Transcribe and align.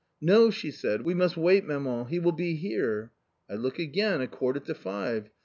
'No,' 0.19 0.49
she 0.49 0.71
said,' 0.71 1.03
we 1.05 1.13
must 1.13 1.37
wait, 1.37 1.63
maman, 1.63 2.07
he 2.07 2.17
will 2.17 2.31
be 2.31 2.55
here.' 2.55 3.11
I 3.47 3.53
look 3.53 3.77
again, 3.77 4.19
a 4.19 4.27
quarter 4.27 4.59
to 4.61 4.73
five. 4.73 5.29